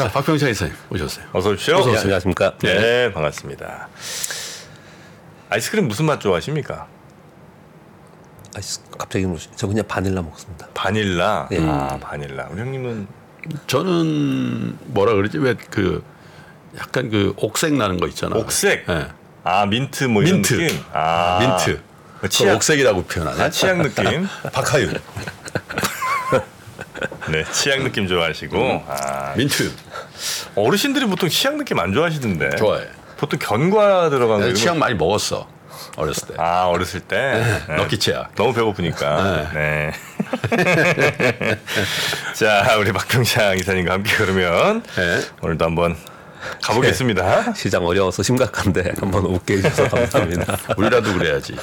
[0.00, 1.26] 자, 박병창 이사님 오셨어요.
[1.34, 1.74] 어서 오십시오.
[1.76, 2.00] 어서 오세요.
[2.00, 2.54] 안녕하십니까?
[2.62, 3.88] 네, 반갑습니다.
[5.50, 6.86] 아이스크림 무슨 맛 좋아하십니까?
[8.56, 9.26] 아이스 갑자기
[9.56, 10.68] 저 그냥 바닐라 먹습니다.
[10.72, 11.48] 바닐라.
[11.52, 11.58] 예.
[11.60, 12.48] 아, 바닐라.
[12.50, 13.06] 우리 형님은
[13.66, 15.36] 저는 뭐라 그러지?
[15.36, 16.02] 왜 그
[16.78, 18.36] 약간 그 옥색 나는 거 있잖아.
[18.36, 18.86] 옥색.
[18.88, 19.08] 예.
[19.44, 20.54] 아, 민트 뭐 이런 민트.
[20.54, 20.82] 느낌.
[20.94, 21.82] 아, 민트.
[22.16, 23.42] 그그 치약, 옥색이라고 표현하네.
[23.42, 24.26] 아, 치약 느낌.
[24.50, 24.94] 박하윤.
[27.30, 28.56] 네, 치약 느낌 좋아하시고.
[28.56, 28.80] 음.
[28.88, 29.70] 아, 민트
[30.54, 32.56] 어르신들이 보통 치약 느낌 안 좋아하시던데.
[32.56, 32.84] 좋아해.
[33.16, 34.34] 보통 견과 들어간 거.
[34.38, 35.46] 내가 이런 치약 거- 많이 먹었어
[35.96, 36.34] 어렸을 때.
[36.38, 37.16] 아, 어렸을 때.
[37.68, 37.74] 네.
[37.76, 38.34] 럭키 치약.
[38.34, 39.50] 너무 배고프니까.
[39.54, 39.92] 네.
[42.34, 45.20] 자, 우리 박병창 이사님과 함께 그러면 네.
[45.42, 45.96] 오늘도 한번
[46.62, 47.52] 가보겠습니다.
[47.54, 50.56] 시장 어려워서 심각한데 한번 웃게 해주셔서 감사합니다.
[50.78, 51.54] 우리라도 그래야지.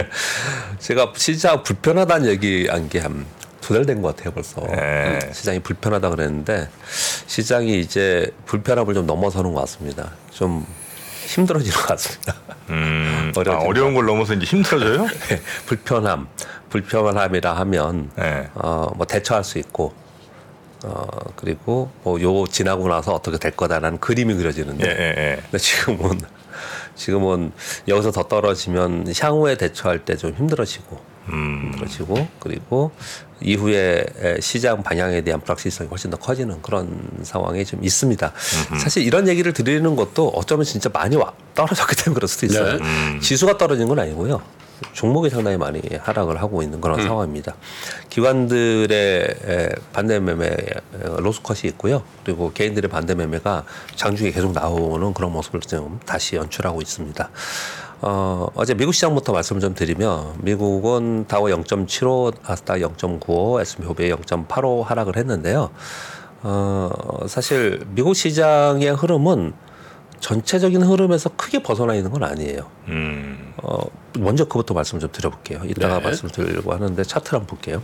[0.78, 3.24] 제가 시장 불편하다는 얘기 한 게 한
[3.68, 4.60] 두달된것 같아요 벌써.
[4.60, 5.18] 네.
[5.24, 6.68] 음, 시장이 불편하다 그랬는데
[7.26, 10.12] 시장이 이제 불편함을 좀 넘어서는 것 같습니다.
[10.30, 10.66] 좀
[11.26, 12.34] 힘들어지는 것 같습니다.
[12.68, 13.56] 음, 아.
[13.58, 15.06] 어려운 걸 넘어서 이제 힘들어져요?
[15.28, 16.28] 네, 불편함,
[16.68, 18.48] 불편함이라 하면 네.
[18.54, 19.94] 어뭐 대처할 수 있고
[20.84, 21.06] 어
[21.36, 25.58] 그리고 뭐 요 지나고 나서 어떻게 될 거다라는 그림이 그려지는데 예, 예, 예.
[25.58, 26.20] 지금은
[26.94, 27.52] 지금은
[27.88, 32.92] 여기서 더 떨어지면 향후에 대처할 때 좀 힘들어지고 음, 힘들어지고 그리고
[33.40, 38.32] 이후에 에, 시장 방향에 대한 불확실성이 훨씬 더 커지는 그런 상황이 좀 있습니다.
[38.78, 42.78] 사실 이런 얘기를 드리는 것도 어쩌면 진짜 많이 와, 떨어졌기 때문에 그럴 수도 있어요.
[42.78, 43.20] 네.
[43.20, 44.40] 지수가 떨어진 건 아니고요.
[44.92, 47.54] 종목이 상당히 많이 하락을 하고 있는 그런 상황입니다.
[48.10, 50.56] 기관들의 에, 반대 매매 에,
[51.18, 52.02] 로스컷이 있고요.
[52.24, 53.64] 그리고 개인들의 반대 매매가
[53.96, 57.30] 장중에 계속 나오는 그런 모습을 좀 다시 연출하고 있습니다.
[58.06, 64.82] 어, 어제 미국 시장부터 말씀 좀 드리면 미국은 다우 0.75, 아스닥 0.95, S&P 500 0.85
[64.82, 65.70] 하락을 했는데요.
[66.42, 66.90] 어,
[67.26, 69.54] 사실 미국 시장의 흐름은
[70.20, 72.68] 전체적인 흐름에서 크게 벗어나 있는 건 아니에요.
[72.88, 73.78] 음, 어,
[74.18, 75.62] 먼저 그것부터 말씀 좀 드려볼게요.
[75.64, 76.04] 이따가 네.
[76.04, 77.82] 말씀 드리려고 하는데 차트를 한번 볼게요.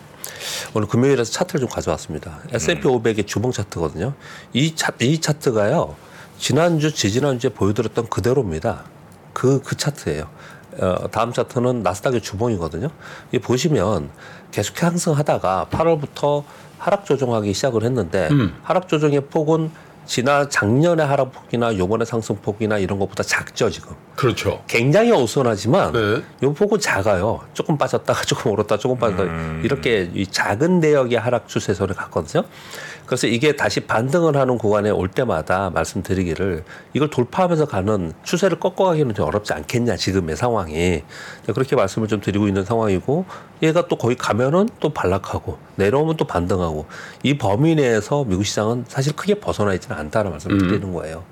[0.75, 2.41] 오늘 금요일에서 차트를 좀 가져왔습니다.
[2.53, 3.03] S&P 음.
[3.03, 4.12] 500의 주봉 차트거든요.
[4.53, 5.97] 이, 차, 이 차트가요.
[6.38, 8.84] 지난주, 지지난주에 보여드렸던 그대로입니다.
[9.32, 10.28] 그, 그 차트예요.
[10.80, 12.88] 어, 다음 차트는 나스닥의 주봉이거든요.
[13.32, 14.10] 이 보시면
[14.50, 16.44] 계속 상승하다가 8월부터
[16.78, 18.54] 하락 조정하기 시작을 했는데 음.
[18.62, 19.70] 하락 조정의 폭은
[20.06, 23.94] 지난 작년의 하락폭이나 요번의 상승폭이나 이런 것보다 작죠 지금.
[24.16, 24.60] 그렇죠.
[24.66, 26.22] 굉장히 어수선하지만 네.
[26.42, 27.41] 요 폭은 작아요.
[27.52, 29.22] 조금 빠졌다가 조금 오랐다 조금 빠졌다
[29.62, 32.42] 이렇게 이 작은 대역의 하락 추세선을 갔거든요.
[33.10, 36.62] 그래서 이게 다시 반등을 하는 구간에 올 때마다 말씀드리기를
[36.93, 41.03] 이걸 돌파하면서 가는 추세를 꺾어가기는 좀 어렵지 않겠냐 지금의 상황이 네,
[41.53, 43.25] 그렇게 말씀을 좀 드리고 있는 상황이고
[43.65, 46.87] 얘가 또 거의 가면은 또 반락하고 내려오면 또 반등하고
[47.25, 51.25] 이 범위 내에서 미국 시장은 사실 크게 벗어나 있지는 않다는 말씀을 드리는 거예요.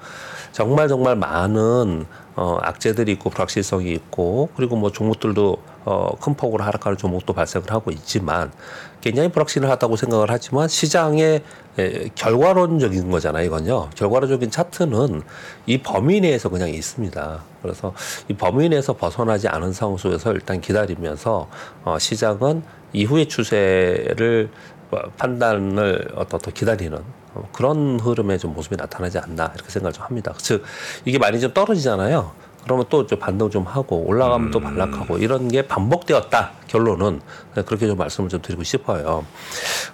[0.50, 6.98] 정말 정말 많은 어, 악재들이 있고 불확실성이 있고 그리고 뭐 종목들도 어, 큰 폭으로 하락하는
[6.98, 8.52] 종목도 발생을 하고 있지만
[9.00, 11.42] 굉장히 불확실하다고 생각을 하지만 시장의
[11.78, 13.90] 에, 결과론적인 거잖아요, 이건요.
[13.94, 15.22] 결과론적인 차트는
[15.66, 17.42] 이 범위 내에서 그냥 있습니다.
[17.62, 17.94] 그래서
[18.28, 21.48] 이 범위 내에서 벗어나지 않은 상황 속에서 일단 기다리면서
[21.84, 22.62] 어, 시장은
[22.92, 24.50] 이후의 추세를
[24.90, 26.98] 어, 판단을 더 기다리는
[27.34, 30.34] 어, 그런 흐름의 좀 모습이 나타나지 않나 이렇게 생각을 좀 합니다.
[30.38, 30.64] 즉
[31.04, 32.32] 이게 많이 좀 떨어지잖아요.
[32.64, 37.20] 그러면 또 좀 반등 좀 하고 올라가면 또 반락하고 이런 게 반복되었다 결론은
[37.54, 39.24] 그렇게 좀 말씀을 좀 드리고 싶어요.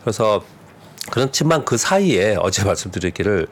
[0.01, 0.43] 그래서
[1.11, 3.47] 그렇지만 그 사이에 어제 말씀드렸기를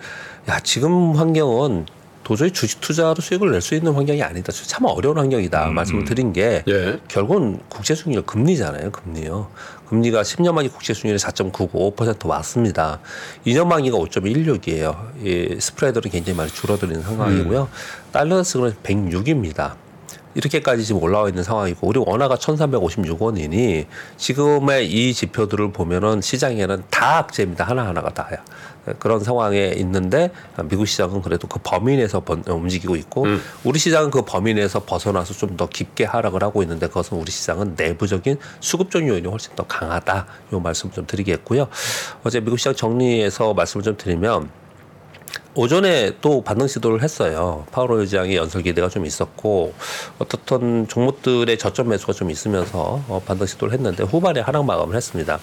[0.49, 1.87] 야 지금 환경은
[2.25, 4.53] 도저히 주식 투자로 수익을 낼 수 있는 환경이 아니다.
[4.53, 5.67] 참 어려운 환경이다.
[5.71, 6.99] 말씀을 드린 게 예.
[7.09, 8.93] 결국은 국제 수익률 금리잖아요.
[8.93, 9.49] 금리요.
[9.89, 13.01] 금리가 10년 만기 국제 수익률이 4.95% 왔습니다.
[13.45, 14.97] 2년 만기가 5.16이에요.
[15.25, 17.69] 이 스프레드는 굉장히 많이 줄어드는 상황이고요.
[18.13, 19.75] 달러 수는 106입니다.
[20.35, 27.65] 이렇게까지 지금 올라와 있는 상황이고 우리 원화가 1,356원이니 지금의 이 지표들을 보면은 시장에는 다 악재입니다.
[27.65, 28.39] 하나하나가 다야.
[28.99, 30.33] 그런 상황에 있는데
[30.65, 33.27] 미국 시장은 그래도 그 범위 내에서 번- 움직이고 있고
[33.63, 37.75] 우리 시장은 그 범위 내에서 벗어나서 좀 더 깊게 하락을 하고 있는데 그것은 우리 시장은
[37.77, 40.27] 내부적인 수급적 요인이 훨씬 더 강하다.
[40.55, 41.69] 요 말씀을 좀 드리겠고요.
[42.25, 44.49] 어제 미국 시장 정리해서 말씀을 좀 드리면
[45.55, 47.67] 오전에 또 반등 시도를 했어요.
[47.73, 49.75] 파월 의장의 연설 기대가 좀 있었고
[50.19, 55.39] 어떻든 종목들의 저점 매수가 좀 있으면서 어, 반등 시도를 했는데 후반에 하락 마감을 했습니다.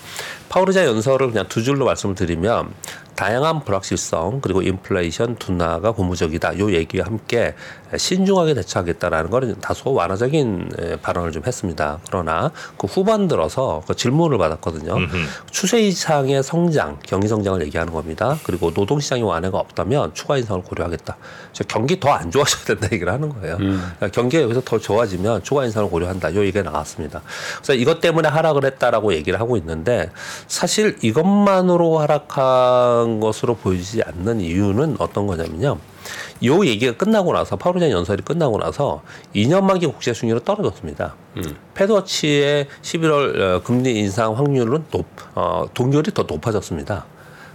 [0.50, 2.73] 파월 의장 연설을 그냥 두 줄로 말씀을 드리면
[3.19, 6.57] 다양한 불확실성 그리고 인플레이션 둔화가 고무적이다.
[6.57, 7.54] 요 얘기와 함께
[7.98, 12.00] 신중하게 대처하겠다라는 거는 다소 완화적인 에, 발언을 좀 했습니다.
[12.07, 14.95] 그러나 그 후반 들어서 그 질문을 받았거든요.
[15.51, 18.38] 추세 이상의 성장, 경기 성장을 얘기하는 겁니다.
[18.44, 21.18] 그리고 노동 시장의 완화가 없다면 추가 인상을 고려하겠다.
[21.51, 23.57] 저 경기 더 안 좋아져야 된다 얘기를 하는 거예요.
[23.57, 26.33] 그러니까 경기가 여기서 더 좋아지면 추가 인상을 고려한다.
[26.36, 27.22] 요 얘기가 나왔습니다.
[27.57, 30.10] 그래서 이것 때문에 하락을 했다라고 얘기를 하고 있는데
[30.48, 35.77] 사실 이것만으로 하락한 것으로 보이지 않는 이유는 어떤 거냐면요.
[36.45, 39.01] 요 얘기가 끝나고 나서 파우르잔 연설이 끝나고 나서
[39.35, 41.15] 2년 만기 국제 수익률은 떨어졌습니다.
[41.73, 47.06] 패드워치의 11월 어, 금리 인상 확률은 높, 어, 동결이 더 높아졌습니다.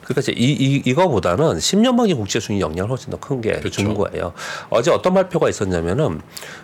[0.05, 4.33] 그러니까 이, 이, 이거보다는 10년 만기 국제 수익 영향을 훨씬 더 큰게 주는 거예요.
[4.71, 6.21] 어제 어떤 발표가 있었냐면은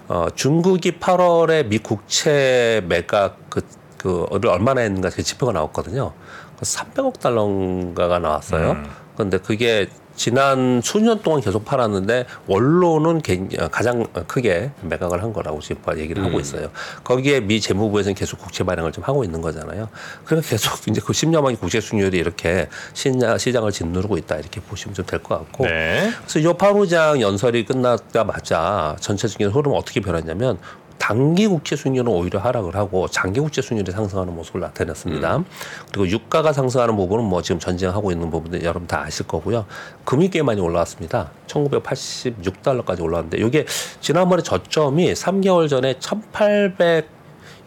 [0.09, 3.63] 어, 중국이 8월에 미 국채 매각 그,
[3.97, 6.13] 그를 얼마나 했는가 그 지표가 나왔거든요.
[6.63, 8.77] 300억 달러인가가 나왔어요.
[9.15, 15.81] 그런데 그게 지난 수년 동안 계속 팔았는데 원로는 굉- 가장 크게 매각을 한 거라고 지금
[15.99, 16.69] 얘기를 하고 있어요.
[17.05, 19.89] 거기에 미 재무부에서는 계속 국채 발행을 좀 하고 있는 거잖아요.
[20.27, 24.95] 그러니까 계속 이제 그 10년 만기 국제 수익률이 이렇게 시장- 시장을 짓누르고 있다 이렇게 보시면
[24.95, 25.65] 좀 될 것 같고.
[25.65, 26.11] 네.
[26.27, 30.59] 그래서 이 파루장 연설이 끝나자마자 전체적인 흐름은 어떻게 변했냐면
[31.01, 35.45] 단기 국채 수익률은 오히려 하락을 하고 장기 국채 수익률이 상승하는 모습을 나타냈습니다.
[35.89, 39.65] 그리고 유가가 상승하는 부분은 뭐 지금 전쟁하고 있는 부분들 여러분 다 아실 거고요.
[40.05, 41.31] 금이 꽤 많이 올라왔습니다.
[41.49, 43.65] 1986달러까지 올라왔는데 이게
[44.01, 45.99] 지난번에 저점이 3개월 전에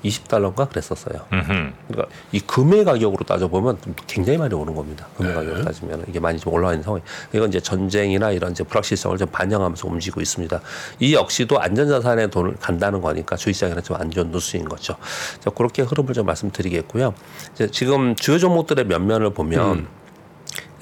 [0.03, 1.25] 1820달러인가 그랬었어요.
[1.29, 3.77] 그러니까 이 금의 가격으로 따져보면
[4.07, 5.07] 굉장히 많이 오른 겁니다.
[5.17, 7.03] 금의 가격으로 따지면 이게 많이 좀 올라와 있는 상황이.
[7.33, 10.61] 이건 이제 전쟁이나 이런 이제 불확실성을 좀 반영하면서 움직이고 있습니다.
[10.99, 14.95] 이 역시도 안전자산에 돈을 간다는 거니까 주식시장에는 좀안 좋은 뉴스인 거죠.
[15.39, 17.13] 자, 그렇게 흐름을 좀 말씀드리겠고요.
[17.53, 19.87] 이제 지금 주요 종목들의 면면을 보면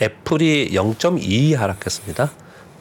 [0.01, 2.31] 애플이 0.2 하락했습니다.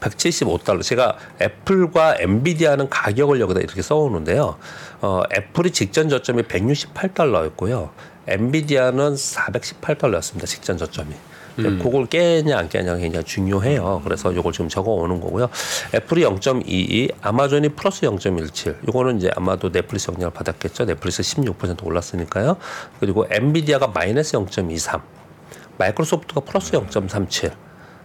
[0.00, 0.82] 175달러.
[0.82, 4.56] 제가 애플과 엔비디아는 가격을 여기다 이렇게 써오는데요.
[5.00, 7.90] 어, 애플이 직전 저점이 168달러였고요.
[8.26, 10.46] 엔비디아는 418달러였습니다.
[10.46, 11.14] 직전 저점이.
[11.56, 14.00] 근데 그걸 깨냐 안 깨냐가 굉장히 중요해요.
[14.04, 15.48] 그래서 요걸 지금 적어 오는 거고요.
[15.94, 18.88] 애플이 0.22, 아마존이 플러스 0.17.
[18.88, 20.86] 요거는 이제 아마도 넷플릭스 영향을 받았겠죠.
[20.86, 22.56] 넷플릭스 16% 올랐으니까요.
[22.98, 25.00] 그리고 엔비디아가 마이너스 0.23.
[25.78, 27.52] 마이크로소프트가 플러스 0.37,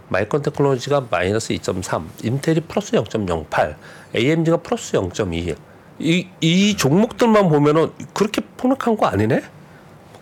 [0.09, 3.75] 마이크론 테크놀로지가 마이너스 2.3, 인텔이 플러스 0.08,
[4.15, 5.55] AMD가 플러스 0.21.
[5.99, 9.41] 이, 이 종목들만 보면은 그렇게 폭락한 거 아니네?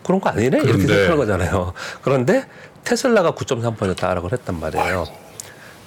[0.04, 0.58] 그런 거 아니네?
[0.58, 1.72] 이렇게 그런데- 생각하는 거잖아요.
[2.02, 2.46] 그런데
[2.84, 5.06] 테슬라가 9.3% 하락을 했단 말이에요.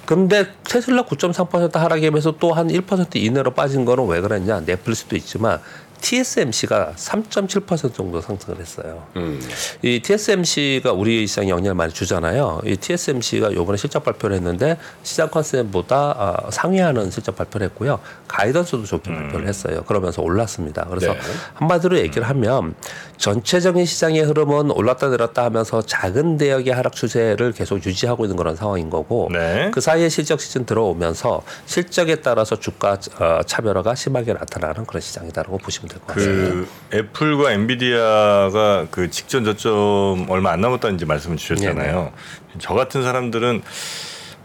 [0.05, 4.61] 근데 테슬라 9.3% 하락하면서 또 한 1% 이내로 빠진 거는 왜 그랬냐?
[4.65, 5.59] 넷플릭스도 있지만
[6.01, 9.03] TSMC가 3.7% 정도 상승을 했어요.
[9.15, 9.39] 음.
[9.81, 12.61] 이 TSMC가 우리 시장에 영향을 많이 주잖아요.
[12.65, 17.99] 이 TSMC가 요번에 실적 발표를 했는데 시장 컨셉보다 아, 상회하는 실적 발표를 했고요.
[18.27, 19.83] 가이던스도 좋게 발표를 했어요.
[19.85, 20.85] 그러면서 올랐습니다.
[20.89, 21.19] 그래서 네.
[21.55, 22.75] 한마디로 얘기를 하면
[23.17, 28.89] 전체적인 시장의 흐름은 올랐다 내렸다 하면서 작은 대역의 하락 추세를 계속 유지하고 있는 그런 상황인
[28.89, 29.71] 거고 네.
[29.73, 35.86] 그 사이에 실적 시즌 들어오면서 실적에 따라서 주가 어, 차별화가 심하게 나타나는 그런 시장이다라고 보시면
[35.87, 36.51] 될 것 같습니다.
[36.51, 36.67] 그
[36.97, 42.11] 애플과 엔비디아가 그 직전 저점 얼마 안 남았다는 이제 말씀을 주셨잖아요.
[42.59, 43.61] 저 같은 사람들은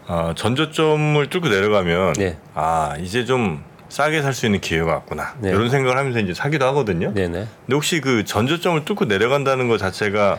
[0.08, 2.36] 어, 전 저점을 뚫고 내려가면 네.
[2.54, 5.50] 아 이제 좀 싸게 살 수 있는 기회가 왔구나 네.
[5.50, 7.12] 이런 생각을 하면서 이제 사기도 하거든요.
[7.14, 7.28] 네네.
[7.66, 10.38] 근데 혹시 그 전저점을 뚫고 내려간다는 것 자체가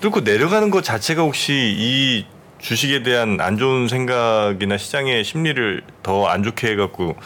[0.00, 2.26] 뚫고 내려가는 것 자체가 혹시 이
[2.58, 7.16] 주식에 대한 안 좋은 생각이나 시장의 심리를 더 안 좋게 해갖고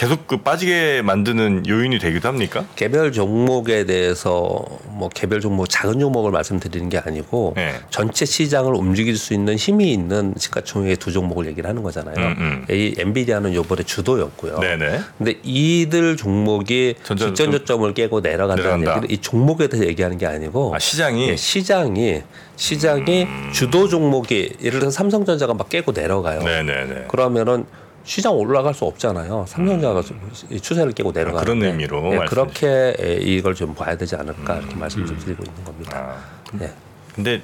[0.00, 2.64] 계속 그 빠지게 만드는 요인이 되기도 합니까?
[2.74, 7.74] 개별 종목에 대해서 뭐 개별 종목 작은 종목을 말씀드리는 게 아니고 네.
[7.90, 12.14] 전체 시장을 움직일 수 있는 힘이 있는 시가총액의 두 종목을 얘기를 하는 거잖아요.
[12.16, 12.74] 음, 음.
[12.74, 14.60] 이 엔비디아는 요번에 주도였고요.
[14.60, 15.00] 네네.
[15.18, 18.96] 근데 이들 종목이 전저- 직전 저점을 깨고 내려간다는 내려간다.
[19.04, 22.22] 얘기를 이 종목에 대해서 얘기하는 게 아니고 아 시장이 예, 시장이
[22.56, 23.50] 시장이 음.
[23.52, 26.42] 주도 종목이 예를 들어서 삼성전자가 막 깨고 내려가요.
[26.42, 27.04] 네네네.
[27.08, 27.66] 그러면은
[28.04, 29.44] 시장 올라갈 수 없잖아요.
[29.46, 33.96] 삼성전자가 좀이 추세를 깨고 내려가는 아, 그런 의미로 예, 말씀해 그렇게 예, 이걸 좀 봐야
[33.96, 35.96] 되지 않을까 이렇게 말씀 좀 드리고 있는 겁니다.
[35.96, 36.16] 아,
[36.52, 36.72] 네.
[37.14, 37.42] 근데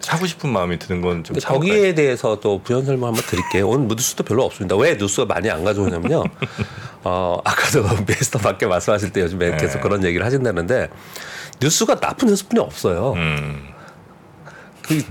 [0.00, 3.68] 사고 싶은 마음이 드는 건좀 근데 거기에 대해서 또 부연 설명 한번 드릴게요.
[3.68, 4.74] 오늘 뉴스도 별로 없습니다.
[4.76, 6.24] 왜 뉴스가 많이 안 가져오냐면요.
[7.04, 9.56] 어, 아까도 베스터 밖에 말씀하실 때 요즘에 네.
[9.58, 10.88] 계속 그런 얘기를 하신다는데
[11.60, 13.12] 뉴스가 나쁜 뉴스뿐이 없어요.
[13.16, 13.77] 음, 그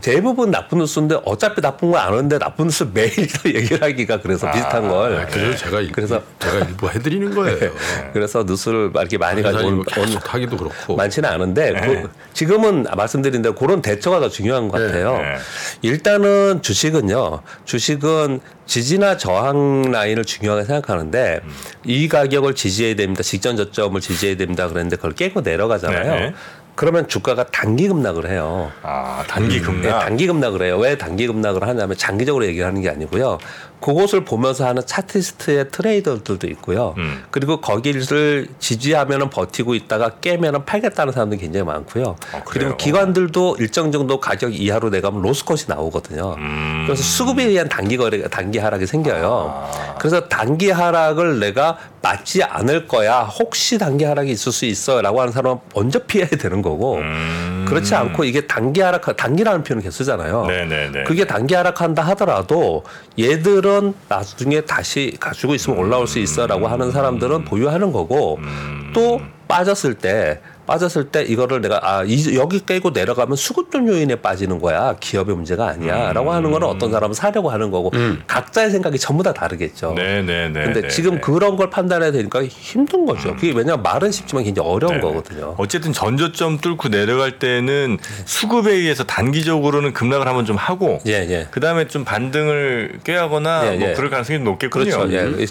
[0.02, 3.12] 대부분 나쁜 뉴스인데 어차피 나쁜 거 아는데 나쁜 뉴스 매일
[3.44, 5.28] 또 얘기를 하기가 그래서 비슷한 걸.
[5.32, 7.72] 그래서 제가 일- 그래서- 제가 일부 해드리는 거예요.
[8.14, 9.84] 그래서 뉴스를 막 이렇게 많이 가지고 온-
[10.24, 10.96] 하기도 그렇고.
[10.96, 15.18] 많지는 않은데 그- 지금은 말씀드린 대로 그런 대처가 더 중요한 것 같아요.
[15.18, 15.36] 네.
[15.82, 17.42] 일단은 주식은요.
[17.66, 21.50] 주식은 지지나 저항 라인을 중요하게 생각하는데 음.
[21.86, 23.24] 이 가격을 지지해야 됩니다.
[23.24, 24.68] 직전 저점을 지지해야 됩니다.
[24.68, 26.34] 그랬는데 그걸 깨고 내려가잖아요.
[26.78, 26.80] 네.
[26.80, 28.72] 그러면 주가가 단기 급락을 해요.
[28.84, 30.00] 아 단기 네, 급락.
[30.00, 30.78] 단기 급락을 해요.
[30.78, 33.40] 왜 단기 급락을 하냐면 장기적으로 얘기하는 게 아니고요.
[33.80, 36.96] 그곳을 보면서 하는 차티스트의 트레이더들도 있고요.
[36.98, 37.24] 음.
[37.32, 42.16] 그리고 거기를 지지하면은 버티고 있다가 깨면은 팔겠다는 사람들이 굉장히 많고요.
[42.34, 42.42] 아?
[42.44, 46.36] 그리고 기관들도 일정 정도 가격 이하로 내가면 로스컷이 나오거든요.
[46.38, 46.84] 음.
[46.86, 49.70] 그래서 수급에 의한 단기 거래, 단기 하락이 생겨요.
[49.72, 49.96] 아.
[50.00, 53.22] 그래서 단기 하락을 내가 맞지 않을 거야.
[53.22, 56.98] 혹시 단기 하락이 있을 수 있어라고 하는 사람은 먼저 피해야 되는 거고.
[56.98, 57.57] 음.
[57.68, 60.46] 그렇지 않고 이게 단기 하락, 단기라는 표현을 계속 쓰잖아요.
[60.46, 61.04] 네네네.
[61.04, 62.84] 그게 단기 하락한다 하더라도
[63.20, 68.92] 얘들은 나중에 다시 가지고 있으면 올라올 수 있어라고 하는 사람들은 보유하는 거고 음.
[68.94, 74.60] 또 빠졌을 때 빠졌을 때 이거를 내가 아 이, 여기 깨고 내려가면 수급적 요인에 빠지는
[74.60, 77.92] 거야 기업의 문제가 아니야라고 하는 거는 어떤 사람은 사려고 하는 거고
[78.28, 79.94] 각자의 생각이 전부 다 다르겠죠.
[79.94, 80.64] 네네네.
[80.66, 83.34] 근데 지금 그런 걸 판단해야 되니까 힘든 거죠.
[83.36, 85.02] 그게 왜냐하면 말은 쉽지만 굉장히 어려운 음.
[85.02, 85.14] 네네.
[85.14, 85.56] 거거든요.
[85.58, 91.48] 어쨌든 전저점 뚫고 내려갈 때는 수급에 의해서 단기적으로는 급락을 한번 좀 하고 예, 예.
[91.50, 93.94] 그 다음에 좀 반등을 꾀하거나 예, 뭐 예.
[93.94, 94.84] 그럴 가능성이 높겠군요.
[94.84, 95.14] 그렇죠.
[95.14, 95.46] 예.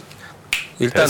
[0.78, 1.08] 일단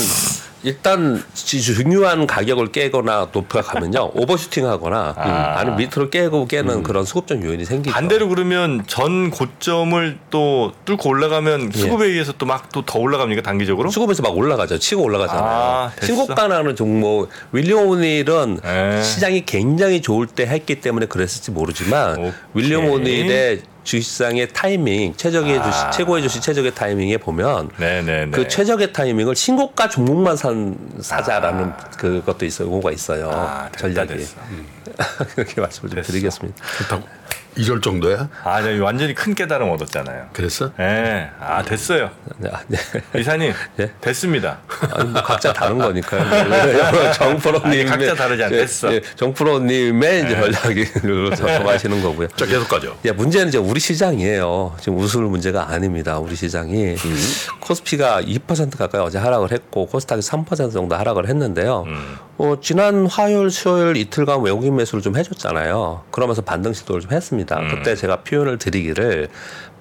[0.76, 5.54] 일단 지- 중요한 가격을 깨거나 높아가면요 오버슈팅하거나 아.
[5.58, 7.94] 아니면 밑으로 깨고 깨는 그런 수급적 요인이 생기죠.
[7.94, 13.90] 반대로 그러면 전 고점을 또 뚫고 올라가면 수급에 의해서 또 막 또 더 올라갑니까 단기적으로?
[13.90, 14.78] 수급에서 막 올라가죠.
[14.80, 15.44] 치고 올라가잖아요.
[15.44, 16.06] 아, 됐어.
[16.06, 19.02] 신고가나는 종목 윌리엄 오닐은 네.
[19.04, 22.32] 시장이 굉장히 좋을 때 했기 때문에 그랬을지 모르지만 오케이.
[22.54, 25.70] 윌리엄 오닐의 주식시장의 타이밍 최적의 아.
[25.70, 28.32] 주식 최고의 주식 최적의 타이밍에 보면 네네네.
[28.32, 32.68] 그 최적의 타이밍을 신고가 종목만 산 사자라는 그것도 있어요.
[32.68, 33.30] 그거가 있어요.
[33.30, 34.36] 아, 됐다, 전략이 됐어.
[35.34, 36.12] 그렇게 말씀을 좀 됐어.
[36.12, 36.64] 드리겠습니다.
[36.78, 37.08] 그렇다고
[37.56, 38.28] 이럴 정도야?
[38.44, 40.28] 아, 저 완전히 큰 깨달음 얻었잖아요.
[40.32, 40.70] 그랬어?
[40.78, 42.10] 예, 아 됐어요.
[42.36, 42.78] 네, 아, 네.
[43.18, 43.90] 이사님 예?
[44.00, 44.58] 됐습니다.
[44.92, 46.24] 아니 뭐 각자 다른 거니까요.
[47.14, 48.92] 정프로님의 아니, 각자 다르지 않겠어.
[48.92, 52.28] 예, 예, 정프로님의 이제 전략으로 접근하시는 거고요.
[52.36, 52.96] 자 계속 가죠.
[53.06, 54.76] 야 문제는 이제 우리 시장이에요.
[54.80, 56.18] 지금 웃을 문제가 아닙니다.
[56.18, 56.96] 우리 시장이
[57.60, 61.84] 코스피가 2% 가까이 어제 하락을 했고 코스닥이 3% 정도 하락을 했는데요.
[61.86, 62.16] 음.
[62.38, 66.02] 어, 지난 화요일, 수요일 이틀간 외국인 매수를 좀 해줬잖아요.
[66.10, 67.45] 그러면서 반등 시도를 좀 했습니다.
[67.68, 69.28] 그때 제가 표현을 드리기를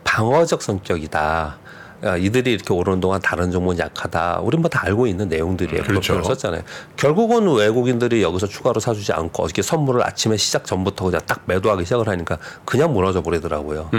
[0.04, 1.58] 방어적 성격이다.
[2.04, 4.42] 야, 이들이 이렇게 오르는 동안 다른 종목은 약하다.
[4.44, 5.84] 우린 뭐 다 알고 있는 내용들이에요.
[5.84, 6.22] 그런 그렇죠.
[6.22, 6.62] 썼잖아요.
[6.98, 12.08] 결국은 외국인들이 여기서 추가로 사주지 않고 어저께 선물을 아침에 시작 전부터 그냥 딱 매도하기 시작을
[12.10, 13.90] 하니까 그냥 무너져 버리더라고요.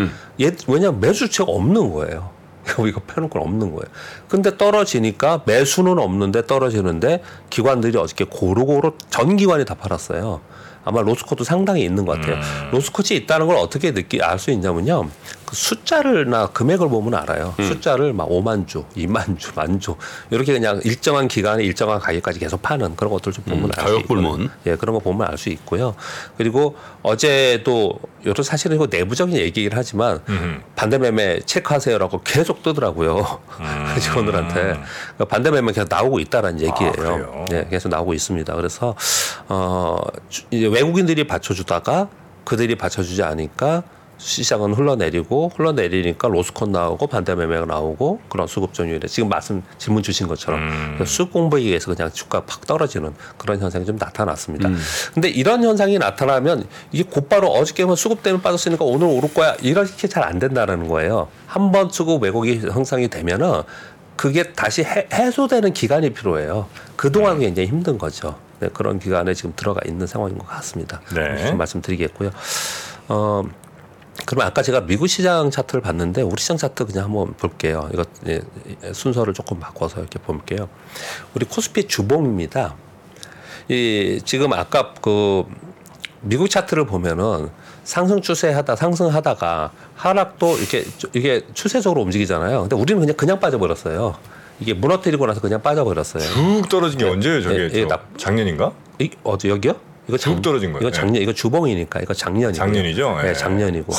[0.41, 2.31] 얘 왜냐면 매수체가 없는 거예요.
[2.87, 3.85] 이거 펴놓고 없는 거예요.
[4.29, 10.41] 근데 떨어지니까 매수는 없는데 떨어지는데 기관들이 어저께 고루고루 전 기관이 다 팔았어요.
[10.87, 12.37] 아마 로스코도 상당히 있는 것 같아요.
[12.71, 15.11] 로스코치 있다는 걸 어떻게 느끼 알 수 있냐면요.
[15.47, 17.55] 그 숫자를나 금액을 보면 알아요.
[17.59, 19.95] 숫자를 막 5만 주, 2만 주, 만 주
[20.31, 24.01] 이렇게 그냥 일정한 기간에 일정한 가격까지 계속 파는 그런 것들 좀 보면 음, 알수 가격
[24.01, 24.21] 있고요.
[24.23, 24.51] 불문.
[24.67, 25.95] 예, 그런 거 보면 알 수 있고요.
[26.37, 30.61] 그리고 어제도 여러 사실은 이거 내부적인 얘기긴 하지만 음흠.
[30.75, 33.39] 반대 매매 체크하세요라고 계속 뜨더라고요.
[34.01, 36.93] 직원들한테 그러니까 반대 매매 계속 나오고 있다라는 얘기예요.
[36.93, 37.45] 그래요?
[37.51, 38.55] 네, 계속 나오고 있습니다.
[38.57, 38.97] 그래서
[39.49, 39.99] 어
[40.29, 42.09] 주- 이제 외국인들이 받쳐 주다가
[42.45, 43.83] 그들이 받쳐주지 않으니까
[44.19, 50.27] 시장은 흘러내리고 흘러내리니까 로스콘 나오고 반대 매매가 나오고 그런 수급 전율에 지금 말씀 질문 주신
[50.27, 51.05] 것처럼 음.
[51.07, 54.71] 수급 공부에 의해서 그냥 주가 팍 떨어지는 그런 현상이 좀 나타났습니다.
[55.13, 60.25] 근데 이런 현상이 나타나면 이게 곧바로 어저께만 수급 때문에 빠졌으니까 오늘 오를 거야 이렇게 잘
[60.27, 61.29] 안 된다는 거예요.
[61.47, 63.63] 한 번 수급 왜곡이 형성이 되면은
[64.17, 66.67] 그게 다시 해, 해소되는 기간이 필요해요.
[66.97, 68.37] 그동안 굉장히 힘든 거죠.
[68.61, 71.01] 네, 그런 기간에 지금 들어가 있는 상황인 것 같습니다.
[71.15, 71.47] 네.
[71.47, 72.31] 좀 말씀드리겠고요.
[73.09, 73.43] 어,
[74.25, 77.89] 그러면 아까 제가 미국 시장 차트를 봤는데 우리 시장 차트 그냥 한번 볼게요.
[77.93, 78.05] 이거
[78.93, 80.69] 순서를 조금 바꿔서 이렇게 볼게요.
[81.35, 82.75] 우리 코스피 주봉입니다.
[83.69, 85.45] 이 지금 아까 그
[86.23, 87.51] 미국 차트를 보면은
[87.85, 92.63] 상승 추세하다 상승하다가 하락도 이렇게 이게 추세적으로 움직이잖아요.
[92.63, 94.17] 근데 우리는 그냥 그냥 빠져버렸어요.
[94.59, 96.23] 이게 무너뜨리고 나서 그냥 빠져버렸어요.
[96.23, 97.57] 쭉 떨어진 게 언제예요, 저게?
[97.59, 98.73] 예, 예, 작년인가?
[98.99, 99.75] 이 어디 여기요?
[100.09, 100.87] 이거 쭉 떨어진 거예요.
[100.87, 102.53] 이거 작년 이거 주봉이니까 이거 작년이고.
[102.53, 103.19] 작년이죠?
[103.23, 103.33] 네, 예.
[103.35, 103.93] 작년이고.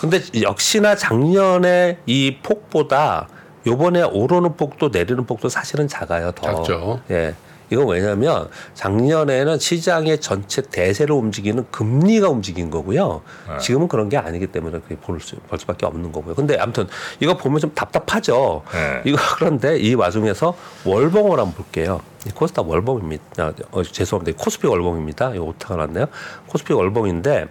[0.00, 3.28] 근데 역시나 작년에 이 폭보다
[3.66, 6.32] 요번에 오르는 폭도 내리는 폭도 사실은 작아요.
[6.32, 6.54] 더.
[6.56, 7.00] 작죠.
[7.10, 7.34] 예.
[7.74, 13.22] 이건 왜냐하면 작년에는 시장의 전체 대세를 움직이는 금리가 움직인 거고요.
[13.48, 13.58] 네.
[13.58, 16.34] 지금은 그런 게 아니기 때문에 그게 볼, 수, 볼 수밖에 없는 거고요.
[16.34, 16.86] 근데 아무튼
[17.20, 18.62] 이거 보면 좀 답답하죠.
[18.72, 19.02] 네.
[19.04, 22.00] 이거 그런데 이 와중에서 월봉을 한번 볼게요.
[22.26, 23.44] 이 코스닥 월봉입니다.
[23.44, 24.42] 아, 어, 죄송합니다.
[24.42, 25.34] 코스피 월봉입니다.
[25.34, 26.06] 이거 오타가 났네요.
[26.46, 27.48] 코스피 월봉인데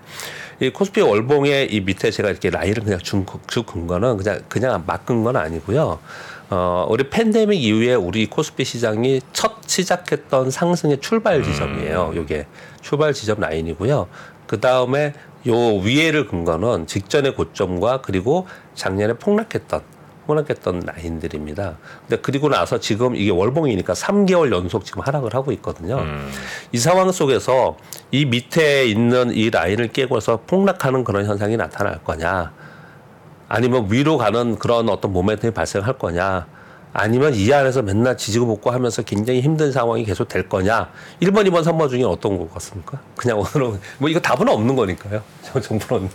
[0.61, 5.35] 이 코스피 월봉의 이 밑에 제가 이렇게 라인을 그냥 쭉준 거는 그냥 그냥 막은 건
[5.35, 5.99] 아니고요.
[6.53, 12.13] 어, 우리 팬데믹 이후에 우리 코스피 시장이 첫 시작했던 상승의 출발 지점이에요.
[12.15, 12.45] 요게
[12.81, 14.07] 출발 지점 라인이고요.
[14.45, 15.13] 그 다음에
[15.47, 18.45] 요 위에를 근 거는 직전의 고점과 그리고
[18.75, 19.81] 작년에 폭락했던
[20.27, 21.77] 폭락했던 라인들입니다.
[22.07, 26.05] 근데 그리고 나서 지금 이게 월봉이니까 3개월 연속 지금 하락을 하고 있거든요.
[26.71, 27.77] 이 상황 속에서
[28.11, 32.53] 이 밑에 있는 이 라인을 깨고서 폭락하는 그런 현상이 나타날 거냐?
[33.53, 36.47] 아니면 위로 가는 그런 어떤 모멘텀이 발생할 거냐?
[36.91, 40.89] 아니면 이 안에서 맨날 지지고 볶고 하면서 굉장히 힘든 상황이 계속 될 거냐?
[41.21, 42.99] 1번, 2번, 3번 중에 어떤 것 같습니까?
[43.15, 45.21] 그냥 오늘은 뭐 이거 답은 없는 거니까요.
[45.45, 46.09] 저 정부로는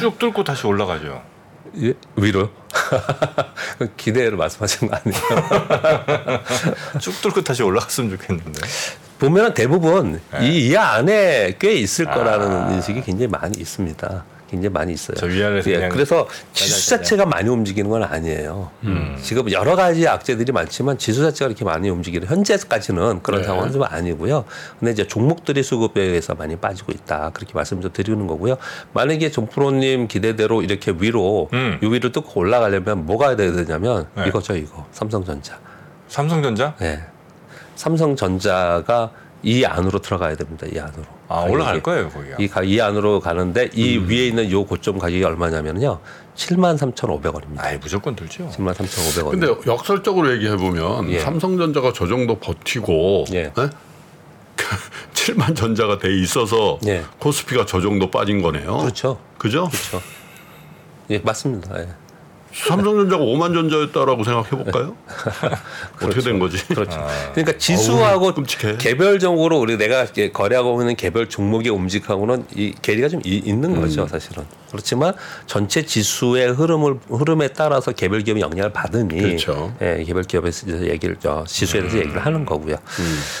[0.00, 1.20] 쭉 뚫고 다시 올라가죠.
[1.82, 1.92] 예?
[2.16, 2.48] 위로요?
[3.98, 6.40] 기대를 말씀하시는 거 아니에요?
[7.00, 8.60] 쭉 뚫고 다시 올라갔으면 좋겠는데.
[9.18, 12.14] 보면은 대부분 이, 이 안에 꽤 있을 아.
[12.14, 14.24] 거라는 인식이 굉장히 많이 있습니다.
[14.50, 15.16] 굉장히 많이 있어요.
[15.78, 18.70] 그냥 그래서 지수 자체가 많이 움직이는 건 아니에요.
[18.84, 19.18] 음.
[19.20, 23.46] 지금 여러 가지 악재들이 많지만 지수 자체가 이렇게 많이 움직이는 현재까지는 그런 네.
[23.46, 24.44] 상황은 좀 아니고요.
[24.78, 27.30] 근데 이제 종목들이 수급에 의해서 많이 빠지고 있다.
[27.30, 28.56] 그렇게 말씀 좀 드리는 거고요.
[28.92, 31.78] 만약에 정프로님 기대대로 이렇게 위로 음.
[31.82, 34.28] 요 위로 뜯고 올라가려면 뭐가 돼야 되냐면 네.
[34.28, 34.86] 이거죠, 이거.
[34.92, 35.58] 삼성전자.
[36.08, 36.74] 삼성전자?
[36.78, 37.02] 네.
[37.74, 39.10] 삼성전자가
[39.46, 40.66] 이 안으로 들어가야 됩니다.
[40.66, 41.04] 이 안으로.
[41.28, 41.82] 아, 올라갈 가격이.
[41.84, 42.36] 거예요, 거기가.
[42.40, 46.00] 이, 가, 이 안으로 가는데 이 위에 있는 요 고점 가격이 얼마냐면요.
[46.34, 47.58] 73,500원입니다.
[47.60, 48.48] 아이, 무조건 들죠.
[48.48, 49.30] 73,500원.
[49.30, 51.20] 근데 역설적으로 얘기해 보면 예.
[51.20, 53.52] 삼성전자가 저 정도 버티고 예.
[55.14, 57.04] 7만 전자가 돼 있어서 예.
[57.20, 58.78] 코스피가 저 정도 빠진 거네요.
[58.78, 59.20] 그렇죠.
[59.38, 59.68] 그죠?
[59.68, 60.02] 그렇죠.
[61.10, 61.78] 예, 맞습니다.
[61.82, 61.88] 예.
[62.56, 64.96] 삼성전자가 5만 전자였다라고 생각해 볼까요?
[66.02, 66.66] 어떻게 된 거지?
[66.68, 67.06] 그렇죠.
[67.34, 68.34] 그러니까 지수하고 어우.
[68.78, 73.80] 개별적으로 우리 내가 거래하고 있는 개별 종목의 움직임하고는 이 괴리가 좀 이- 있는 음.
[73.82, 74.44] 거죠, 사실은.
[74.76, 75.14] 그렇지만
[75.46, 79.72] 전체 지수의 흐름을 흐름에 따라서 개별 기업이 영향을 받으니 그렇죠.
[79.80, 81.82] 예, 개별 기업에서 대해서 얘기를 저 지수에 음.
[81.82, 82.76] 대해서 얘기를 하는 거고요.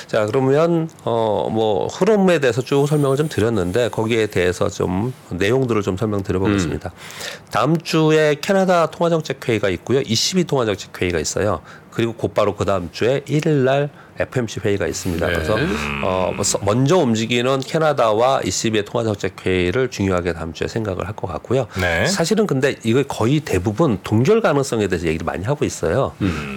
[0.06, 5.96] 자, 그러면 어 뭐 흐름에 대해서 쭉 설명을 좀 드렸는데 거기에 대해서 좀 내용들을 좀
[5.96, 6.90] 설명 드려 보겠습니다.
[6.94, 7.50] 음.
[7.50, 10.00] 다음 주에 캐나다 통화정책 회의가 있고요.
[10.00, 11.60] 22 통화정책 회의가 있어요.
[11.96, 15.26] 그리고 곧바로 그 다음 주에 1일 날 FMC 회의가 있습니다.
[15.26, 15.32] 네.
[15.32, 15.56] 그래서
[16.04, 21.26] 어, 뭐 서- 먼저 움직이는 캐나다와 ECB의 통화정책 회의를 중요하게 다음 주에 생각을 할 것
[21.26, 21.66] 같고요.
[21.80, 22.06] 네.
[22.06, 26.12] 사실은 근데 이거 거의 대부분 동결 가능성에 대해서 얘기를 많이 하고 있어요.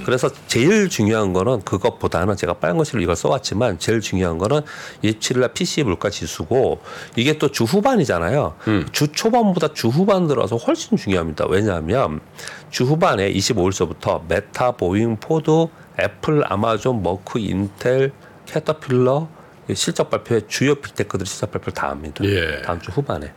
[0.05, 4.61] 그래서 제일 중요한 거는 그것보다는 제가 빨간 글씨로 이걸 써왔지만 제일 중요한 거는
[5.03, 6.79] 27일 날 PCE 물가 지수고
[7.15, 8.55] 이게 또 주 후반이잖아요.
[8.91, 11.45] 주 초반보다 주 후반 들어서 훨씬 중요합니다.
[11.47, 12.19] 왜냐하면
[12.69, 15.67] 주 후반에 25일서부터 메타, 보잉, 포드,
[15.99, 18.11] 애플, 아마존, 머크, 인텔,
[18.45, 19.27] 캐터필러
[19.73, 22.23] 실적 발표에 주요 빅테크들이 실적 발표를 다 합니다.
[22.25, 22.61] 예.
[22.63, 23.31] 다음 주 후반에.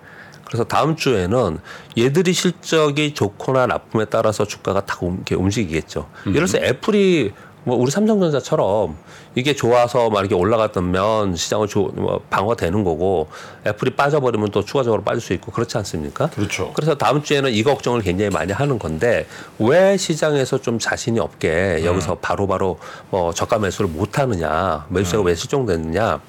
[0.46, 1.58] 그래서 다음 주에는
[1.96, 6.08] 얘들이 실적이 좋거나 나쁨에 따라서 주가가 다 움- 움직이겠죠.
[6.26, 7.32] 예를 들어서 애플이
[7.64, 8.96] 뭐 우리 삼성전자처럼
[9.34, 13.28] 이게 좋아서 막 이렇게 올라갔다면 시장을 조, 뭐 방어되는 거고
[13.66, 16.28] 애플이 빠져버리면 또 추가적으로 빠질 수 있고 그렇지 않습니까?
[16.30, 16.72] 그렇죠.
[16.74, 19.26] 그래서 다음 주에는 이 걱정을 굉장히 많이 하는 건데
[19.58, 22.78] 왜 시장에서 좀 자신이 없게 여기서 바로바로
[23.10, 26.20] 뭐 저가 매수를 못 하느냐 매수세가 왜 실종됐느냐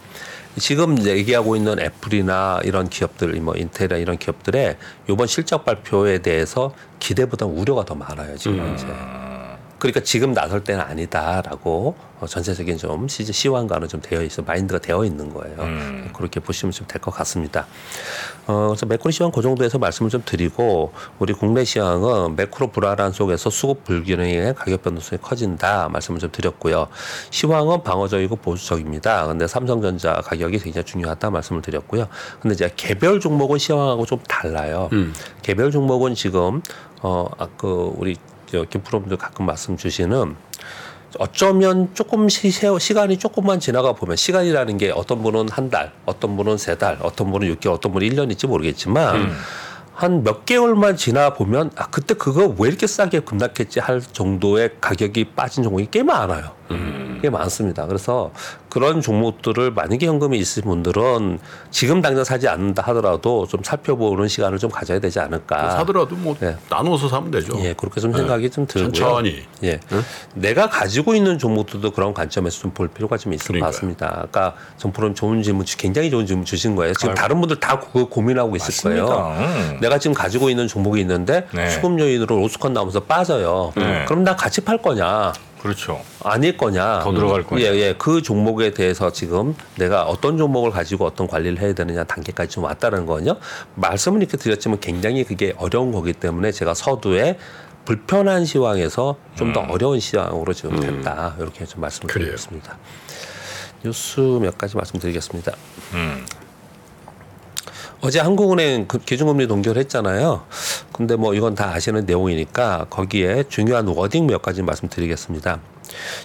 [0.60, 4.78] 지금 얘기하고 있는 애플이나 이런 기업들 뭐 인텔이나 이런 기업들의
[5.10, 8.86] 이번 실적 발표에 대해서 기대보다 우려가 더 많아요 지금 현재.
[9.84, 15.04] 그러니까 지금 나설 때는 아니다라고 어, 전체적인 좀 시, 시황과는 좀 되어 있어 마인드가 되어
[15.04, 15.58] 있는 거예요.
[16.16, 17.68] 그렇게 보시면 좀 될 것 같습니다.
[18.48, 23.50] 어, 그래서 매크로 시황 그 정도에서 말씀을 좀 드리고 우리 국내 시황은 매크로 불안한 속에서
[23.50, 26.88] 수급 불균형의 가격 변동성이 커진다 말씀을 좀 드렸고요.
[27.32, 29.28] 시황은 방어적이고 보수적입니다.
[29.28, 32.08] 근데 삼성전자 가격이 굉장히 중요하다 말씀을 드렸고요.
[32.40, 34.90] 근데 이제 개별 종목은 시황하고 좀 달라요.
[35.42, 36.62] 개별 종목은 지금
[37.02, 40.36] 어, 아, 그 우리 저 김프로님도 가끔 말씀 주시는
[41.20, 46.36] 어쩌면 조금 시, 세- 시간이 조금만 지나가 보면 시간이라는 게 어떤 분은 한 달, 어떤
[46.38, 49.32] 분은 세 달, 어떤 분은 6개월, 어떤 분은 1년일지 모르겠지만
[49.94, 55.64] 한몇 개월만 지나 보면 아 그때 그거 왜 이렇게 싸게 급락했지 할 정도의 가격이 빠진
[55.64, 56.52] 종목이 꽤 많아요.
[57.22, 57.86] 게 많습니다.
[57.88, 58.32] 그래서
[58.70, 61.40] 그런 종목들을 만약에 현금이 있으신 분들은
[61.72, 65.72] 지금 당장 사지 않는다 하더라도 좀 살펴보는 시간을 좀 가져야 되지 않을까.
[65.72, 66.58] 사더라도 뭐 네.
[66.70, 67.54] 나눠서 사면 되죠.
[67.60, 68.92] 예, 그렇게 좀 생각이 좀 들고요.
[68.92, 69.44] 천천히.
[69.64, 69.80] 예,
[70.36, 73.70] 내가 가지고 있는 종목들도 그런 관점에서 좀 볼 필요가 좀 있을 그러니까요.
[73.70, 74.20] 것 같습니다.
[74.24, 76.94] 아까 정프로는 좋은 질문, 주- 굉장히 좋은 질문 주신 거예요.
[76.96, 79.08] 지금 다른 분들 다 고민하고 있을 거예요.
[79.08, 79.72] 맞습니다.
[79.74, 79.78] 음.
[79.80, 81.70] 내가 지금 가지고 있는 종목이 있는데 네.
[81.70, 83.72] 수급 요인으로 로스컨 나오면서 빠져요.
[83.76, 84.06] 네.
[84.08, 85.34] 그럼 나 같이 팔 거냐?
[85.64, 86.02] 그렇죠.
[86.22, 87.00] 아닐 거냐?
[87.00, 87.62] 더 들어갈 거냐?
[87.62, 87.96] 예, 예.
[87.98, 93.06] 그 종목에 대해서 지금 내가 어떤 종목을 가지고 어떤 관리를 해야 되느냐 단계까지 좀 왔다는
[93.06, 93.38] 거는요.
[93.76, 97.40] 말씀은 이렇게 드렸지만 굉장히 그게 어려운 거기 때문에 제가 서두에
[97.86, 101.38] 불편한 시황에서 좀더 어려운 시황으로 지금 됐다.
[101.40, 102.26] 이렇게 좀 말씀을 그래요.
[102.32, 102.78] 드리겠습니다.
[103.86, 105.54] 뉴스 몇 가지 말씀드리겠습니다.
[105.94, 106.26] 음.
[108.06, 110.44] 어제 한국은행 그 기준금리 동결했잖아요.
[110.92, 115.62] 근데 뭐 이건 다 아시는 내용이니까 거기에 중요한 워딩 몇 가지 말씀드리겠습니다.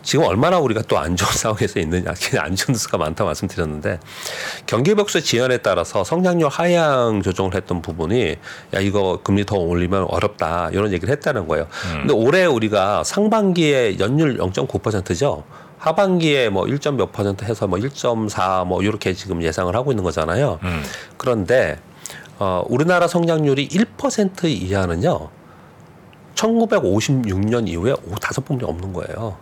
[0.03, 4.01] 지금 얼마나 우리가 또 안 좋은 상황에서 있느냐, 안 좋은 뉴스가 많다 말씀드렸는데
[4.67, 8.35] 경기 벽수 지연에 따라서 성장률 하향 조정을 했던 부분이
[8.75, 11.69] 야 이거 금리 더 올리면 어렵다 이런 얘기를 했다는 거예요.
[11.93, 15.45] 근데 올해 우리가 상반기에 연율 0.9%죠.
[15.79, 20.59] 하반기에 뭐 1점 몇 퍼센트 해서 뭐 1.4 뭐 이렇게 지금 예상을 하고 있는 거잖아요.
[20.63, 20.83] 음.
[21.17, 21.79] 그런데
[22.39, 25.29] 어, 우리나라 성장률이 1% 이하는요.
[26.35, 29.37] 1956년 이후에 오 다섯 번이 없는 거예요.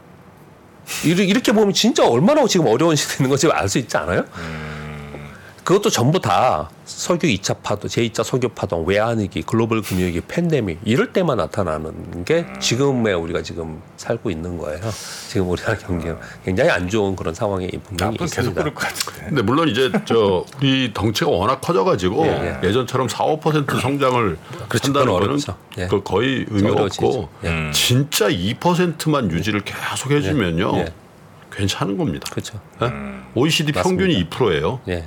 [1.04, 4.24] 이렇게 보면 진짜 얼마나 지금 어려운 시대에 있는 건지 알 수 있지 않아요?
[5.66, 11.38] 그것도 전부 다 석유 2차 파동, 제2차 석유 파동, 외환위기, 글로벌 금융위기, 팬데믹 이럴 때만
[11.38, 14.78] 나타나는 게 지금의 우리가 지금 살고 있는 거예요.
[15.28, 18.62] 지금 우리나라 경기는 굉장히 안 좋은 그런 상황이 분명히 앞으로 계속 있습니다.
[18.62, 19.26] 그럴 것 같은데.
[19.28, 24.86] 근데 물론 이제 저 우리 덩치가 워낙 커져가지고 예, 예, 전처럼 4, 5% 성장을 그렇죠.
[24.86, 25.38] 한다는 거는.
[25.78, 25.88] 예.
[25.88, 26.70] 그 거의 의미.
[26.70, 27.48] 없고 예.
[27.48, 27.72] 음.
[27.74, 30.92] 진짜 2%만 유지를 계속 해주면요 예.
[31.50, 32.28] 괜찮은 겁니다.
[32.30, 32.60] 그렇죠.
[32.82, 32.92] 예?
[33.34, 34.80] OECD 평균이 2%예요.
[34.88, 35.04] 예.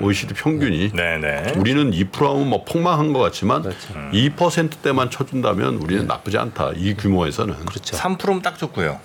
[0.00, 1.54] OECD 평균이 네네.
[1.56, 3.94] 우리는 2%하면 뭐 폭망한 것 같지만 그렇죠.
[4.12, 6.72] 2%대만 쳐준다면 우리는 나쁘지 않다.
[6.76, 7.96] 이 규모에서는 그렇죠.
[7.96, 8.98] 3%면 딱 좋고요.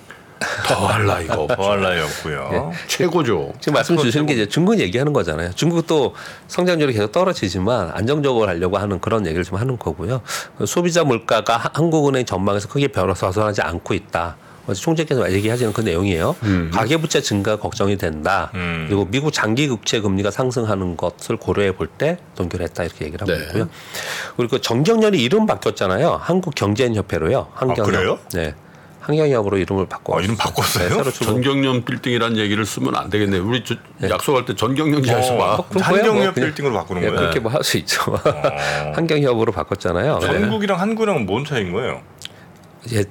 [0.68, 1.56] 더할 나이가 없죠.
[1.56, 2.72] 더할 나위 없고요.
[2.88, 3.54] 최고죠.
[3.60, 5.52] 지금 말씀 주시는 게 이제 중국 얘기하는 거잖아요.
[5.54, 6.16] 중국도
[6.48, 10.22] 성장률이 계속 떨어지지만 안정적으로 하려고 하는 그런 얘기를 좀 하는 거고요.
[10.58, 14.36] 그 소비자 물가가 하- 한국은행 전망에서 크게 변화서하지 않고 있다.
[14.68, 16.36] 어제 총재께서 얘기하시는 그 내용이에요.
[16.72, 18.52] 가계부채 증가 걱정이 된다.
[18.54, 18.86] 음.
[18.88, 23.46] 그리고 미국 장기 국채 금리가 상승하는 것을 고려해 볼 때 동결했다 이렇게 얘기를 하고 네.
[23.48, 23.70] 있고요.
[24.38, 26.20] 그리고 그 정경련이 이름 바뀌었잖아요.
[26.22, 27.48] 한국 경제인 협회로요.
[27.54, 27.86] 한경협.
[27.86, 28.20] 그래요?
[28.34, 28.54] 네.
[29.02, 30.20] 한경협으로 이름을 바꿔.
[30.20, 30.88] 아, 이름 바꿨어요?
[30.90, 31.12] 네, 새로.
[31.12, 33.38] 전경련 빌딩이라는 얘기를 쓰면 안 되겠네.
[33.40, 33.76] 요 우리 저-
[34.08, 35.56] 약속할 때 전경련 지하에서 봐.
[35.58, 36.34] 뭐 거야, 한경협 뭐 그냥.
[36.36, 37.20] 빌딩으로 바꾸는 예, 거예요.
[37.20, 38.00] 그렇게 뭐 할 수 있죠.
[38.96, 40.20] 한경협으로 바꿨잖아요.
[40.20, 40.28] 네.
[40.28, 42.02] 전국이랑 한국이랑 뭔 차이인 거예요?
[42.94, 43.04] 예,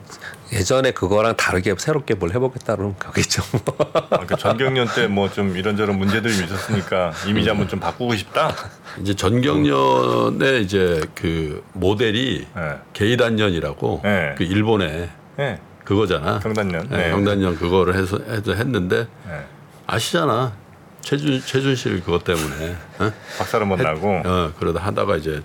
[0.53, 3.43] 예전에 그거랑 다르게 새롭게 뭘 해보겠다는 거겠죠.
[3.95, 8.55] 아, 그러니까 전경련 때 뭐 좀 이런저런 문제들이 있었으니까 이미지 한번 좀 바꾸고 싶다.
[9.01, 12.79] 이제 전경련의 이제 그 모델이 네.
[12.93, 14.35] 게이단련이라고 네.
[14.37, 15.61] 그 일본의 네.
[15.85, 16.41] 그거잖아.
[16.41, 16.89] 경단련.
[16.89, 17.11] 네, 네.
[17.11, 19.45] 경단련 그거를 해서 해서 했는데 네.
[19.87, 20.53] 아시잖아.
[21.01, 23.13] 최준 최준실 그것 때문에 어?
[23.39, 25.43] 박사를 못 나고 어, 그러다 하다가 이제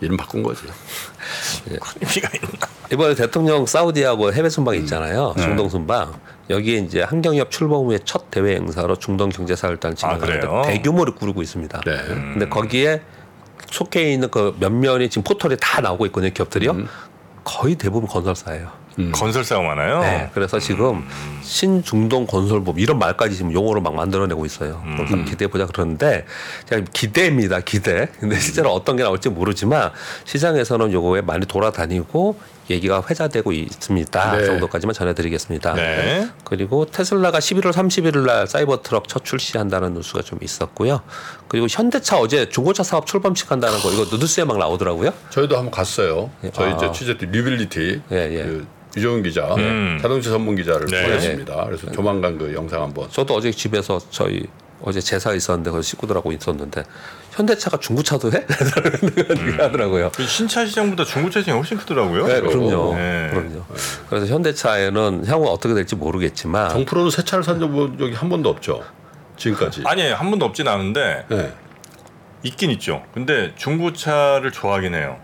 [0.00, 0.62] 이름 바꾼 거지.
[1.70, 2.63] 의미가 있나?
[2.92, 5.34] 이번에 대통령 사우디하고 해외 순방 있잖아요.
[5.36, 5.42] 네.
[5.42, 6.12] 중동 순방.
[6.50, 10.40] 여기에 이제 한경협 출범 후에 첫 대외 행사로 중동 경제사회단 아, 그래요?
[10.40, 11.80] 진행하는데 대규모를 꾸리고 있습니다.
[11.84, 11.96] 네.
[12.06, 13.00] 근데 거기에
[13.70, 16.30] 속해 있는 그 몇몇이 지금 포털에 다 나오고 있거든요.
[16.32, 16.70] 기업들이요.
[16.72, 16.88] 음.
[17.44, 18.84] 거의 대부분 건설사예요.
[19.12, 20.00] 건설 싸움 하나요?
[20.00, 21.04] 네, 그래서 지금
[21.42, 24.80] 신중동 건설법 이런 말까지 지금 용어로 막 만들어내고 있어요.
[24.96, 26.24] 그래서 기대해 보자 그러는데
[26.66, 28.08] 제가 기대입니다, 기대.
[28.20, 29.90] 근데 실제로 어떤 게 나올지 모르지만
[30.24, 32.38] 시장에서는 요거에 많이 돌아다니고
[32.70, 34.36] 얘기가 회자되고 있습니다.
[34.36, 34.46] 네.
[34.46, 35.74] 정도까지만 전해드리겠습니다.
[35.74, 36.28] 네.
[36.44, 41.02] 그리고 테슬라가 11월 31일 날 사이버 트럭 첫 출시한다는 뉴스가 좀 있었고요.
[41.48, 45.12] 그리고 현대차 어제 중고차 사업 출범식한다는 거 이거 뉴스에 막 나오더라고요.
[45.30, 46.30] 저희도 한번 갔어요.
[46.52, 46.76] 저희 아.
[46.76, 48.42] 이제 취재팀 모빌리티 예, 예.
[48.44, 49.98] 그 유정은 기자, 음.
[50.00, 51.02] 자동차 전문 기자를 네.
[51.02, 51.64] 보냈습니다.
[51.64, 54.44] 그래서 조만간 그 영상 한번 저도 어제 집에서 저희
[54.82, 56.84] 어제 제사 있었는데 그 식구들하고 있었는데
[57.34, 58.44] 현대차가 중고차도 해?
[58.46, 59.56] 음.
[59.60, 60.10] 하더라고요.
[60.14, 62.26] 그 신차 시장보다 중고차 시장이 훨씬 크더라고요.
[62.26, 62.94] 네, 그럼요.
[62.94, 63.30] 네.
[63.32, 63.64] 그럼요.
[64.08, 68.82] 그래서 현대차에는 향후 어떻게 될지 모르겠지만 정프로는 새 차를 산 적이 한 번도 없죠.
[69.36, 69.82] 지금까지.
[69.84, 70.14] 아니에요.
[70.14, 71.52] 한 번도 없진 않은데 네.
[72.44, 73.02] 있긴 있죠.
[73.12, 75.18] 근데 중고차를 좋아하긴 해요.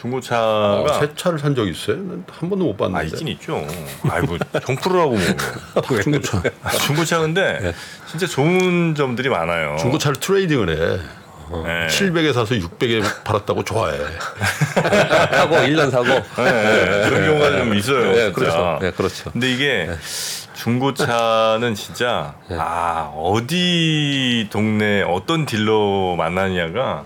[0.00, 1.96] 중고차가 어, 새 차를 산 적 있어요?
[1.96, 3.00] 난한 번도 못 봤는데.
[3.00, 3.66] 아 있긴 있죠.
[4.08, 5.20] 아이고 정프로라고 뭐
[6.00, 6.40] 중고차.
[6.62, 7.74] 아, 중고차 근데
[8.06, 9.76] 진짜 좋은 점들이 많아요.
[9.80, 11.00] 중고차를 트레이딩을 해.
[11.50, 11.86] 네.
[11.88, 13.98] 700에 사서 600에 팔았다고 좋아해.
[15.32, 16.04] 하고 1년 사고.
[16.06, 18.12] 네, 그런 경우가 좀 있어요.
[18.12, 18.32] 네.
[18.32, 18.78] 그렇죠.
[18.80, 19.30] 네, 그렇죠.
[19.32, 19.88] 근데 이게
[20.54, 22.56] 중고차는 진짜 네.
[22.58, 27.04] 아 어디 동네 어떤 딜러 만나냐가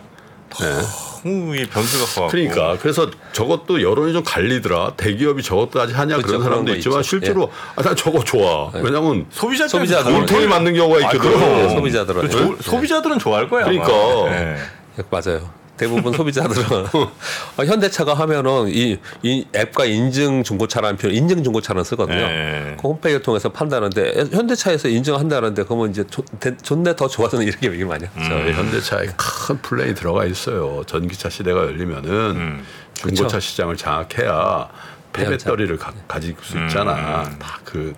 [1.24, 2.28] 너무 이 변수가 커.
[2.28, 4.94] 그러니까 그래서 저것도 여론이 좀 갈리더라.
[4.96, 6.26] 대기업이 저것까지 하냐 그렇죠.
[6.26, 7.08] 그런 사람도 그런 거 있지만 있죠.
[7.08, 8.70] 실제로 아, 난 저거 좋아.
[8.74, 11.38] 왜냐면 소비자 소비자들 물통이 맞는 경우가 아, 있거든.
[11.38, 11.68] 그럼.
[11.70, 12.30] 소비자들은.
[12.30, 13.64] 조- 소비자들은 좋아할 거야.
[13.64, 13.86] 그러니까.
[14.30, 14.56] 네.
[14.96, 15.48] 네, 맞아요.
[15.76, 17.10] 대부분 소비자들은 어,
[17.64, 22.18] 현대차가 하면은 이, 이 앱과 인증 중고차라는 표현, 인증 중고차는 쓰거든요.
[22.18, 22.76] 네.
[22.80, 27.84] 그 홈페이지를 통해서 판다는데 현대차에서 인증한다는데 그러면 이제 좋, 대- 좋네 더 좋아서는 이렇게 얘기
[27.84, 28.28] 많이 하죠.
[28.28, 30.82] 저희 현대차에 큰 플레이 들어가 있어요.
[30.86, 32.64] 전기차 시대가 열리면은 음.
[32.94, 33.40] 중고차 그쵸.
[33.40, 34.68] 시장을 장악해야
[35.12, 37.22] 폐배터리를 가, 가질 수 있잖아.
[37.24, 37.38] 음.
[37.38, 37.94] 다그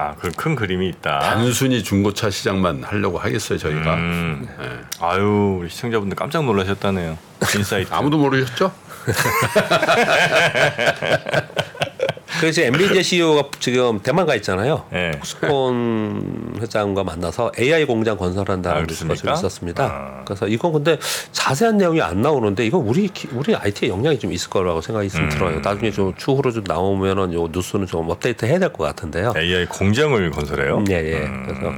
[0.00, 1.18] 아, 그 큰 그림이 있다.
[1.18, 3.94] 단순히 중고차 시장만 하려고 하겠어요 저희가.
[3.94, 4.46] 음.
[4.60, 4.78] 예.
[5.04, 7.18] 아유, 우리 시청자분들 깜짝 놀라셨다네요.
[7.56, 7.92] insight.
[7.92, 8.70] 아무도 모르겠죠?
[12.40, 14.84] 그래서 엔비디아 CEO가 지금 대만 가 있잖아요.
[14.92, 15.10] 네.
[15.12, 19.34] 폭스콘 회장과 만나서 AI 공장 건설한다는 아, 그렇습니까?
[19.34, 19.84] 있었습니다.
[19.84, 20.24] 아.
[20.24, 20.98] 그래서 이건 근데
[21.32, 25.24] 자세한 내용이 안 나오는데 이건 우리 기- 우리 IT에 영향이 좀 있을 거라고 생각이 좀
[25.24, 25.28] 음.
[25.30, 25.60] 들어요.
[25.60, 29.32] 나중에 좀 추후로 좀 나오면은 요 뉴스는 좀 업데이트 해야 될 것 같은데요.
[29.36, 30.84] AI 공장을 건설해요.
[30.90, 31.14] 예, 예.
[31.24, 31.44] 음.
[31.48, 31.74] 그래서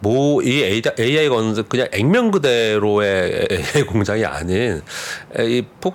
[0.00, 4.80] 뭐이 AI 건설 그냥 액면 그대로의 AI 공장이 아닌
[5.38, 5.92] 이, 포,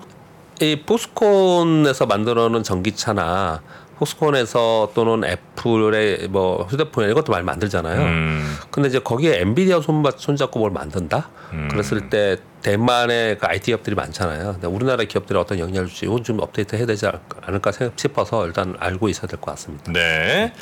[0.60, 3.62] 이 포스콘에서 만들어놓은 전기차나
[3.98, 8.00] 포스콘에서 또는 애플의 뭐 휴대폰 이런 것도 많이 만들잖아요.
[8.02, 8.56] 음.
[8.70, 11.28] 근데 이제 거기에 엔비디아 손잡, 손잡고 뭘 만든다?
[11.52, 11.68] 음.
[11.70, 14.52] 그랬을 때 대만의 그 IT 기업들이 많잖아요.
[14.54, 19.08] 근데 우리나라 기업들이 어떤 영향을 줄지 이건 좀 업데이트 해야 되지 않을까 싶어서 일단 알고
[19.08, 19.92] 있어야 될 것 같습니다.
[19.92, 20.52] 네.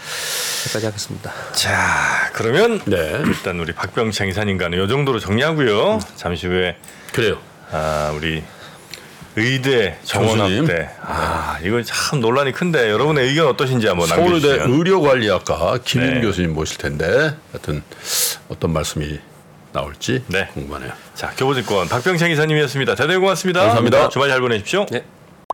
[0.65, 1.33] 여기까지 하겠습니다.
[1.53, 3.23] 자, 그러면 네.
[3.27, 6.01] 일단 우리 박병창 이사님과는 이 정도로 정리하고요.
[6.17, 6.77] 잠시 후에
[7.13, 7.39] 그래요.
[7.71, 8.43] 아, 우리
[9.37, 9.99] 의대.
[10.05, 10.91] 정원학대.
[11.03, 14.79] 아, 이거 참 논란이 큰데 여러분의 의견 어떠신지 한번 서울대 남겨주시면.
[14.79, 16.21] 의료관리학과 김인 네.
[16.21, 17.83] 교수님 모실 텐데 하여튼
[18.49, 19.19] 어떤 말씀이
[19.73, 20.49] 나올지 네.
[20.53, 20.93] 궁금하네요.
[21.15, 22.95] 자, 교보증권 박병창 이사님이었습니다.
[22.95, 23.61] 대단히 고맙습니다.
[23.61, 24.09] 감사합니다.
[24.11, 24.85] 주말 잘 보내십시오.
[24.91, 25.03] 네.